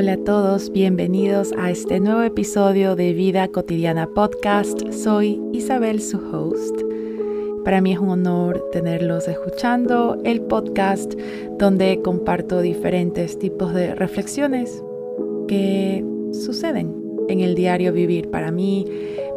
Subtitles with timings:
[0.00, 4.90] Hola a todos, bienvenidos a este nuevo episodio de Vida Cotidiana Podcast.
[4.92, 6.74] Soy Isabel, su host.
[7.66, 11.12] Para mí es un honor tenerlos escuchando el podcast
[11.58, 14.82] donde comparto diferentes tipos de reflexiones
[15.48, 16.96] que suceden
[17.28, 18.86] en el diario vivir para mí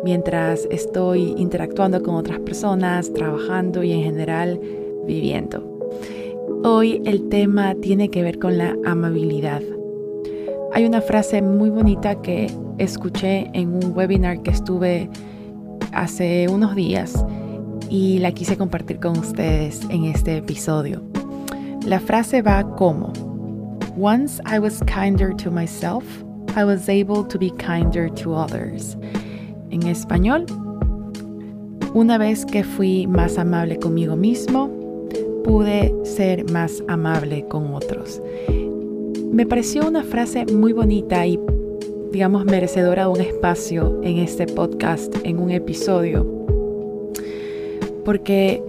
[0.05, 4.61] mientras estoy interactuando con otras personas, trabajando y en general
[5.05, 5.61] viviendo.
[6.63, 9.61] Hoy el tema tiene que ver con la amabilidad.
[10.75, 15.07] Hay una frase muy bonita que escuché en un webinar que estuve
[15.91, 17.23] hace unos días
[17.91, 21.03] y la quise compartir con ustedes en este episodio.
[21.85, 23.13] La frase va como,
[23.95, 26.03] Once I was kinder to myself,
[26.55, 28.97] I was able to be kinder to others.
[29.69, 30.47] En español,
[31.93, 34.71] una vez que fui más amable conmigo mismo,
[35.43, 38.19] pude ser más amable con otros.
[39.33, 41.39] Me pareció una frase muy bonita y,
[42.11, 46.23] digamos, merecedora de un espacio en este podcast, en un episodio,
[48.05, 48.63] porque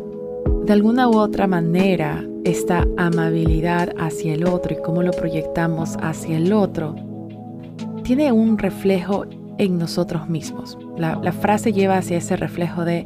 [0.65, 6.39] de alguna u otra manera esta amabilidad hacia el otro y cómo lo proyectamos hacia
[6.39, 6.95] el otro
[8.03, 9.27] tiene un reflejo
[9.59, 10.79] en nosotros mismos.
[10.97, 13.05] La, frase lleva hacia ese reflejo de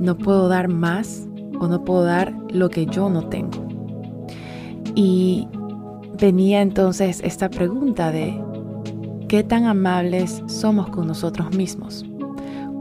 [0.00, 1.28] no puedo dar más
[1.60, 3.62] o no puedo dar lo que yo no tengo.
[4.94, 5.48] Y
[6.20, 8.40] venía entonces esta pregunta de
[9.28, 12.04] qué tan amables somos con nosotros mismos,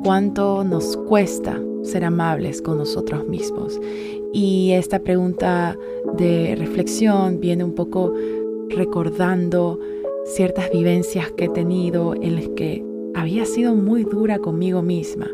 [0.04, 3.80] cuánto nos cuesta ser amables con nosotros mismos.
[4.34, 5.78] Y esta pregunta
[6.18, 8.14] de reflexión viene un poco
[8.70, 9.80] recordando
[10.26, 15.30] ciertas vivencias que he tenido en las que había sido muy dura conmigo misma.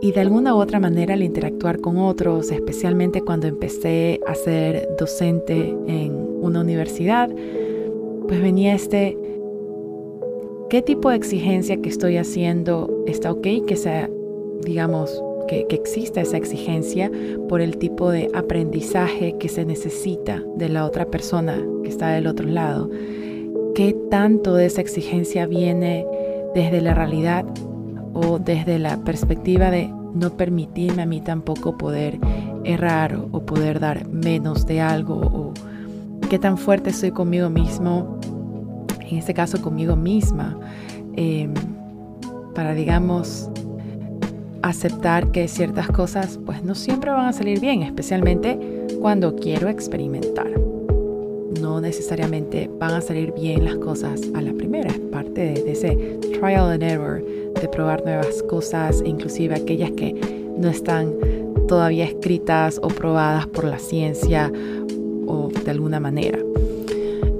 [0.00, 4.86] Y de alguna u otra manera al interactuar con otros, especialmente cuando empecé a ser
[4.98, 7.30] docente en una universidad,
[8.28, 9.16] pues venía este,
[10.70, 14.10] ¿qué tipo de exigencia que estoy haciendo está ok que sea,
[14.62, 17.10] digamos, que, que exista esa exigencia
[17.48, 22.26] por el tipo de aprendizaje que se necesita de la otra persona que está del
[22.26, 22.90] otro lado?
[23.74, 26.06] ¿Qué tanto de esa exigencia viene
[26.54, 27.44] desde la realidad
[28.14, 32.18] o desde la perspectiva de no permitirme a mí tampoco poder
[32.64, 35.52] errar o poder dar menos de algo o
[36.34, 38.18] qué tan fuerte soy conmigo mismo,
[39.08, 40.58] en este caso conmigo misma,
[41.14, 41.54] em,
[42.56, 43.48] para digamos
[44.60, 48.58] aceptar que ciertas cosas pues no siempre van a salir bien, especialmente
[49.00, 50.50] cuando quiero experimentar.
[51.60, 55.70] No necesariamente van a salir bien las cosas a la primera, es parte de, de
[55.70, 57.24] ese trial and error,
[57.60, 60.12] de probar nuevas cosas, inclusive aquellas que
[60.58, 61.14] no están
[61.68, 64.50] todavía escritas o probadas por la ciencia
[65.26, 66.38] o de alguna manera.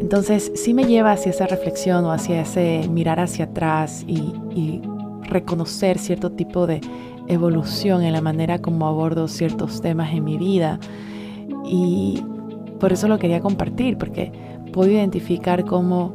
[0.05, 4.83] Entonces sí me lleva hacia esa reflexión o hacia ese mirar hacia atrás y,
[5.25, 6.83] reconocer cierto tipo de
[7.27, 10.79] evolución en la manera como abordo ciertos temas en mi vida.
[11.65, 12.23] Y
[12.79, 14.31] por eso lo quería compartir, porque
[14.73, 16.13] puedo identificar cómo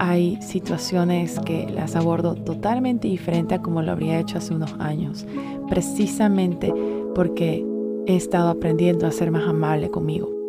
[0.00, 5.24] hay situaciones que las abordo totalmente diferente a como lo habría hecho hace unos años,
[5.68, 6.74] precisamente
[7.14, 7.64] porque
[8.06, 10.41] he estado aprendiendo a ser más amable conmigo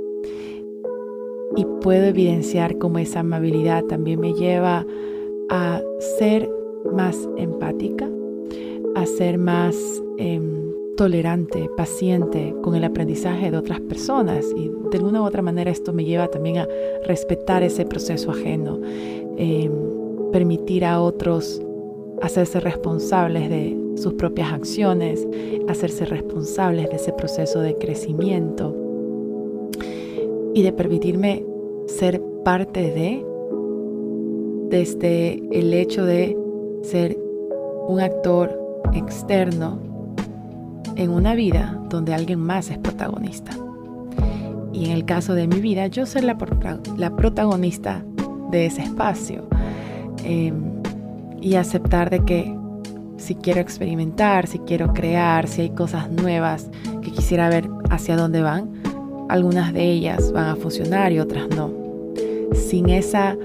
[1.55, 4.85] y puedo evidenciar cómo esa amabilidad también me lleva
[5.49, 5.81] a
[6.17, 6.49] ser
[6.91, 8.09] más empática,
[8.95, 9.75] a ser más
[10.17, 14.45] em, tolerante, paciente con el aprendizaje de otras personas.
[14.55, 16.67] Y de alguna u otra manera esto me lleva también a
[17.05, 18.79] respetar ese proceso ajeno,
[19.37, 19.71] em,
[20.31, 21.61] permitir a otros
[22.21, 25.27] hacerse responsables de sus propias acciones,
[25.67, 28.82] hacerse responsables de ese proceso de crecimiento
[30.53, 31.45] y de permitirme
[31.87, 33.25] ser parte de,
[34.69, 36.37] desde el hecho de
[36.83, 37.17] ser
[37.87, 38.59] un actor
[38.93, 39.79] externo
[40.95, 43.51] en una vida donde alguien más es protagonista.
[44.71, 46.37] Y en el caso de mi vida, yo ser la,
[46.97, 48.03] la protagonista
[48.51, 49.47] de ese espacio.
[50.23, 50.73] Em,
[51.41, 52.55] y aceptar de que
[53.17, 56.69] si quiero experimentar, si quiero crear, si hay cosas nuevas
[57.01, 58.82] que quisiera ver hacia dónde van,
[59.29, 61.71] algunas de ellas van a funcionar y otras no.
[62.53, 63.37] Sin esa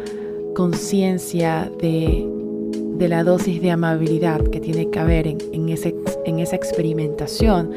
[0.55, 2.27] conciencia de,
[2.99, 7.71] la dosis de amabilidad que tiene que haber en, en esa experimentación,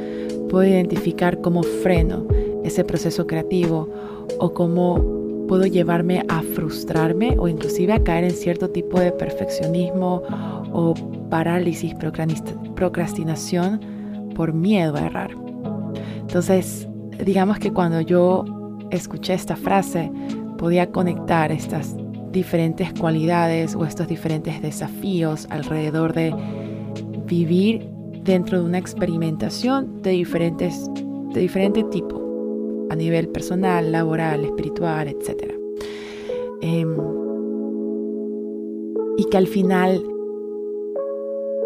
[0.50, 2.26] puedo identificar cómo freno
[2.64, 3.88] ese proceso creativo
[4.40, 10.24] o cómo puedo llevarme a frustrarme o inclusive a caer en cierto tipo de perfeccionismo
[10.72, 10.94] o
[11.30, 11.94] parálisis,
[12.76, 13.82] procrastinación
[14.36, 15.32] por miedo a errar.
[16.22, 16.88] Entonces,
[17.26, 18.46] digamos que cuando yo
[18.90, 20.12] escuché esta frase,
[20.58, 21.96] podía conectar estas
[22.32, 26.34] diferentes cualidades o estos diferentes desafíos alrededor de
[27.26, 27.90] vivir
[28.24, 30.90] dentro de una experimentación de diferentes
[31.34, 32.22] de diferente tipo
[32.90, 35.54] a nivel personal, laboral, espiritual, etc.
[36.62, 36.96] Em,
[39.18, 40.04] y que al final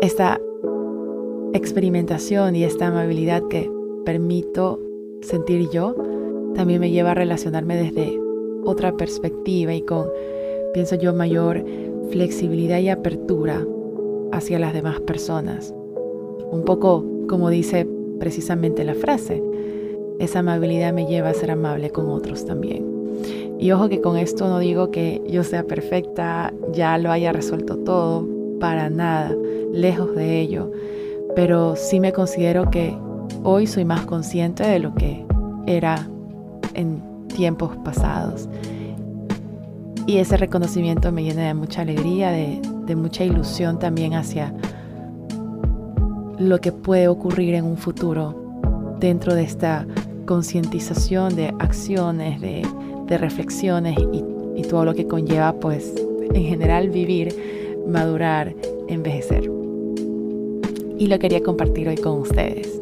[0.02, 0.40] esta
[1.54, 3.70] experimentación y esta amabilidad que
[4.06, 4.80] permito
[5.26, 5.96] sentir yo
[6.56, 8.20] también me lleva a relacionarme desde
[8.64, 10.08] otra perspectiva y con,
[10.74, 11.64] pienso yo, mayor
[12.12, 13.66] flexibilidad y apertura
[14.32, 15.74] hacia las demás personas.
[16.52, 17.88] Un poco como dice
[18.20, 19.44] precisamente la frase,
[20.20, 22.86] esa amabilidad me lleva a ser amable con otros también.
[23.60, 27.78] Y ojo que con esto no digo que yo sea perfecta, ya lo haya resuelto
[27.78, 28.28] todo,
[28.60, 29.36] para nada,
[29.72, 30.72] lejos de ello,
[31.36, 32.96] pero sí me considero que
[33.44, 35.26] hoy soy más consciente de lo que
[35.68, 36.08] era
[36.74, 38.48] en tiempos pasados.
[40.08, 44.54] Y ese reconocimiento me llena de mucha alegría, de, mucha ilusión también hacia
[46.38, 48.36] lo que puede ocurrir en un futuro
[49.00, 49.88] dentro de esta
[50.26, 52.68] concientización de acciones, de,
[53.08, 54.24] de reflexiones y,
[54.60, 55.94] y, todo lo que conlleva, pues,
[56.34, 57.36] en general vivir,
[57.88, 58.54] madurar,
[58.88, 59.50] envejecer.
[60.98, 62.75] Y lo quería compartir hoy con ustedes.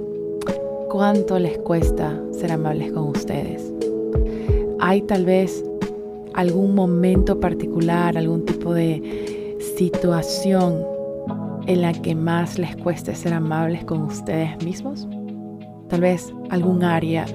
[1.04, 3.74] ¿Cuánto les cuesta ser amables con ustedes?
[4.80, 5.62] ¿Hay tal vez
[6.34, 10.82] algún momento particular, algún tipo de situación
[11.68, 15.06] en la que más les cueste ser amables con ustedes mismos?
[15.90, 17.26] Tal vez algún área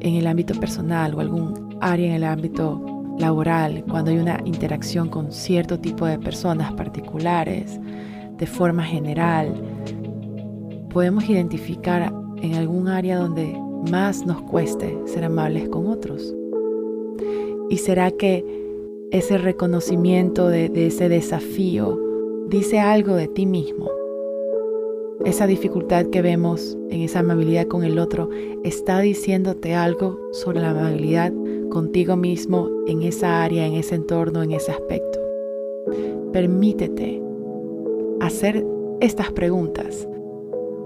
[0.00, 2.80] en el ámbito personal o algún área en el ámbito
[3.18, 7.78] laboral, cuando hay una interacción con cierto tipo de personas particulares,
[8.38, 9.52] de forma general,
[10.88, 12.10] podemos identificar
[12.42, 13.58] en algún área donde
[13.90, 16.34] más nos cueste ser amables con otros.
[17.68, 18.44] ¿Y será que
[19.10, 21.98] ese reconocimiento de, ese desafío
[22.48, 23.90] dice algo de ti mismo?
[25.24, 28.28] Esa dificultad que vemos en esa amabilidad con el otro
[28.62, 31.32] está diciéndote algo sobre la amabilidad
[31.70, 35.18] contigo mismo en esa área, en ese entorno, en ese aspecto.
[36.32, 37.20] Permítete
[38.20, 38.64] hacer
[39.00, 40.06] estas preguntas.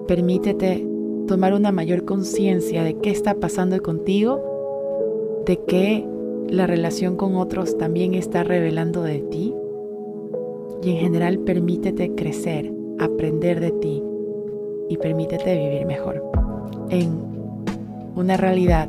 [0.06, 0.89] Permítete
[1.30, 6.04] tomar una mayor conciencia de qué está pasando contigo, de qué
[6.48, 9.54] la relación con otros también está revelando de ti.
[10.82, 14.02] Y en general permítete crecer, aprender de ti,
[14.88, 16.20] y permítete vivir mejor
[16.88, 17.12] en
[18.16, 18.88] una realidad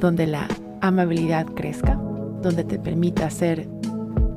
[0.00, 0.48] donde la
[0.80, 1.94] amabilidad crezca,
[2.42, 3.68] donde te permita ser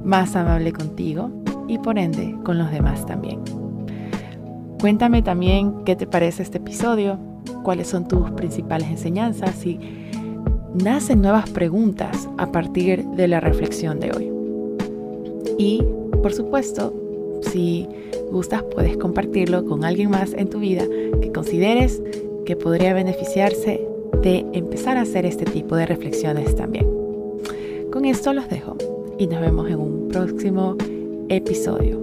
[0.03, 1.31] más amable contigo
[1.67, 3.58] y por ende con los demás también.
[4.79, 7.19] Cuéntame también qué te parece este episodio,
[7.63, 9.77] cuáles son tus principales enseñanzas y
[10.73, 14.31] nacen nuevas preguntas a partir de la reflexión de hoy.
[15.57, 15.83] Y,
[16.23, 16.93] por supuesto,
[17.41, 17.87] si
[18.31, 20.85] gustas, puedes compartirlo con alguien más en tu vida
[21.21, 22.01] que consideres
[22.45, 23.85] que podría beneficiarse
[24.21, 26.87] de empezar a hacer este tipo de reflexiones también.
[27.91, 28.77] Con esto los dejo
[29.17, 30.77] y nos vemos en un próximo
[31.27, 31.99] episodio.